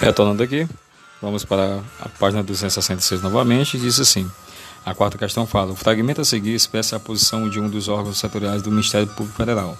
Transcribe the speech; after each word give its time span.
Retornando 0.00 0.42
aqui, 0.42 0.68
vamos 1.22 1.46
para 1.46 1.80
a 1.98 2.08
página 2.18 2.42
266 2.42 3.22
novamente, 3.22 3.78
diz 3.78 3.98
assim. 3.98 4.30
A 4.84 4.94
quarta 4.94 5.16
questão 5.16 5.46
fala: 5.46 5.72
o 5.72 5.76
fragmento 5.76 6.20
a 6.20 6.24
seguir 6.24 6.54
expressa 6.54 6.96
a 6.96 7.00
posição 7.00 7.48
de 7.48 7.58
um 7.58 7.70
dos 7.70 7.88
órgãos 7.88 8.18
setoriais 8.18 8.60
do 8.60 8.70
Ministério 8.70 9.06
Público 9.06 9.36
Federal. 9.36 9.78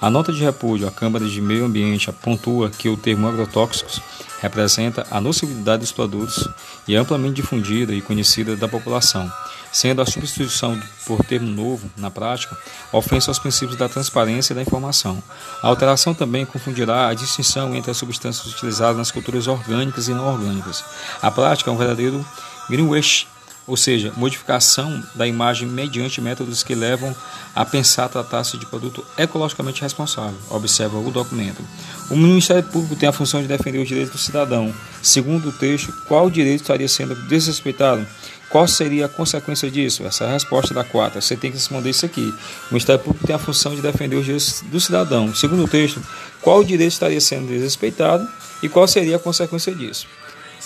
A 0.00 0.10
nota 0.10 0.32
de 0.32 0.42
repúdio 0.42 0.88
à 0.88 0.90
Câmara 0.90 1.24
de 1.24 1.40
Meio 1.40 1.66
Ambiente 1.66 2.10
pontua 2.10 2.68
que 2.68 2.88
o 2.88 2.96
termo 2.96 3.28
agrotóxicos 3.28 4.00
representa 4.40 5.06
a 5.10 5.20
nocividade 5.20 5.82
dos 5.82 5.92
produtos 5.92 6.48
e 6.88 6.96
é 6.96 6.98
amplamente 6.98 7.34
difundida 7.34 7.94
e 7.94 8.00
conhecida 8.00 8.56
da 8.56 8.66
população, 8.66 9.30
sendo 9.72 10.02
a 10.02 10.06
substituição 10.06 10.80
por 11.06 11.24
termo 11.24 11.48
novo, 11.48 11.90
na 11.96 12.10
prática, 12.10 12.56
ofensa 12.92 13.30
aos 13.30 13.38
princípios 13.38 13.78
da 13.78 13.88
transparência 13.88 14.52
e 14.52 14.56
da 14.56 14.62
informação. 14.62 15.22
A 15.62 15.68
alteração 15.68 16.14
também 16.14 16.44
confundirá 16.44 17.08
a 17.08 17.14
distinção 17.14 17.74
entre 17.74 17.90
as 17.90 17.96
substâncias 17.96 18.46
utilizadas 18.52 18.96
nas 18.96 19.10
culturas 19.10 19.46
orgânicas 19.46 20.08
e 20.08 20.14
não 20.14 20.26
orgânicas. 20.26 20.84
A 21.22 21.30
prática 21.30 21.70
é 21.70 21.72
um 21.72 21.76
verdadeiro 21.76 22.24
greenwash 22.68 23.26
ou 23.70 23.76
seja, 23.76 24.12
modificação 24.16 25.00
da 25.14 25.28
imagem 25.28 25.68
mediante 25.68 26.20
métodos 26.20 26.64
que 26.64 26.74
levam 26.74 27.14
a 27.54 27.64
pensar 27.64 28.08
tratar-se 28.08 28.58
de 28.58 28.66
produto 28.66 29.06
ecologicamente 29.16 29.80
responsável. 29.80 30.36
Observa 30.50 30.98
o 30.98 31.08
documento. 31.12 31.62
O 32.10 32.16
Ministério 32.16 32.64
Público 32.64 32.96
tem 32.96 33.08
a 33.08 33.12
função 33.12 33.40
de 33.40 33.46
defender 33.46 33.78
os 33.78 33.86
direitos 33.86 34.12
do 34.12 34.18
cidadão. 34.18 34.74
Segundo 35.00 35.50
o 35.50 35.52
texto, 35.52 35.92
qual 36.08 36.28
direito 36.28 36.62
estaria 36.62 36.88
sendo 36.88 37.14
desrespeitado? 37.28 38.04
Qual 38.50 38.66
seria 38.66 39.06
a 39.06 39.08
consequência 39.08 39.70
disso? 39.70 40.04
Essa 40.04 40.24
é 40.24 40.26
a 40.26 40.32
resposta 40.32 40.74
da 40.74 40.82
quarta. 40.82 41.20
Você 41.20 41.36
tem 41.36 41.52
que 41.52 41.56
responder 41.56 41.90
isso 41.90 42.04
aqui. 42.04 42.34
O 42.68 42.72
Ministério 42.72 43.00
Público 43.00 43.24
tem 43.24 43.36
a 43.36 43.38
função 43.38 43.72
de 43.76 43.80
defender 43.80 44.16
os 44.16 44.24
direitos 44.24 44.62
do 44.62 44.80
cidadão. 44.80 45.32
Segundo 45.32 45.62
o 45.62 45.68
texto, 45.68 46.02
qual 46.42 46.64
direito 46.64 46.90
estaria 46.90 47.20
sendo 47.20 47.46
desrespeitado 47.46 48.28
e 48.60 48.68
qual 48.68 48.88
seria 48.88 49.14
a 49.14 49.20
consequência 49.20 49.72
disso? 49.72 50.08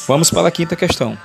Vamos 0.09 0.31
para 0.31 0.49
a 0.49 0.51
quinta 0.51 0.75
questão. 0.75 1.19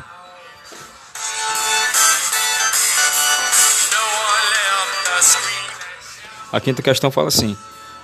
A 6.51 6.59
quinta 6.59 6.81
questão 6.81 7.11
fala 7.11 7.27
assim: 7.27 7.55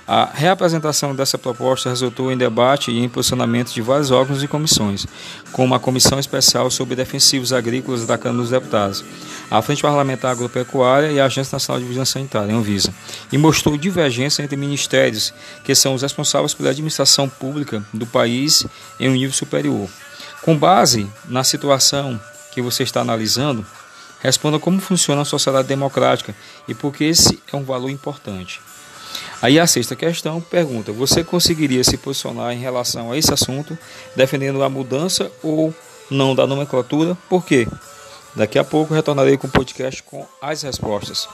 a 0.08 0.30
reapresentação 0.32 1.16
dessa 1.16 1.36
proposta 1.36 1.88
resultou 1.88 2.30
em 2.30 2.38
debate 2.38 2.92
e 2.92 3.00
em 3.00 3.08
posicionamento 3.08 3.72
de 3.72 3.82
vários 3.82 4.12
órgãos 4.12 4.40
e 4.40 4.46
comissões, 4.46 5.04
como 5.50 5.74
a 5.74 5.80
Comissão 5.80 6.20
Especial 6.20 6.70
sobre 6.70 6.94
Defensivos 6.94 7.52
Agrícolas 7.52 8.06
da 8.06 8.16
Câmara 8.16 8.42
dos 8.42 8.50
Deputados, 8.50 9.04
a 9.50 9.60
Frente 9.60 9.82
Parlamentar 9.82 10.30
Agropecuária 10.30 11.10
e 11.10 11.18
a 11.18 11.24
Agência 11.24 11.56
Nacional 11.56 11.80
de 11.80 11.88
Vigilância 11.88 12.20
Sanitária, 12.20 12.54
Anvisa, 12.54 12.94
e 13.32 13.36
mostrou 13.36 13.76
divergência 13.76 14.44
entre 14.44 14.56
ministérios, 14.56 15.34
que 15.64 15.74
são 15.74 15.92
os 15.92 16.02
responsáveis 16.02 16.54
pela 16.54 16.70
administração 16.70 17.28
pública 17.28 17.84
do 17.92 18.06
país 18.06 18.64
em 19.00 19.08
um 19.08 19.14
nível 19.14 19.34
superior. 19.34 19.88
Com 20.40 20.56
base 20.56 21.10
na 21.24 21.42
situação 21.42 22.20
que 22.52 22.62
você 22.62 22.84
está 22.84 23.00
analisando, 23.00 23.66
Responda 24.20 24.58
como 24.58 24.80
funciona 24.80 25.22
a 25.22 25.24
sociedade 25.24 25.68
democrática 25.68 26.34
e 26.66 26.74
por 26.74 26.92
que 26.92 27.04
esse 27.04 27.40
é 27.52 27.56
um 27.56 27.64
valor 27.64 27.90
importante. 27.90 28.60
Aí 29.40 29.58
a 29.60 29.66
sexta 29.66 29.94
questão 29.94 30.40
pergunta: 30.40 30.92
você 30.92 31.22
conseguiria 31.22 31.84
se 31.84 31.96
posicionar 31.96 32.52
em 32.52 32.60
relação 32.60 33.12
a 33.12 33.18
esse 33.18 33.32
assunto, 33.32 33.76
defendendo 34.14 34.62
a 34.62 34.68
mudança 34.68 35.30
ou 35.42 35.74
não 36.10 36.34
da 36.34 36.46
nomenclatura? 36.46 37.16
Por 37.28 37.44
quê? 37.44 37.66
Daqui 38.34 38.58
a 38.58 38.64
pouco 38.64 38.94
retornarei 38.94 39.36
com 39.36 39.46
o 39.46 39.50
podcast 39.50 40.02
com 40.02 40.26
as 40.40 40.62
respostas. 40.62 41.28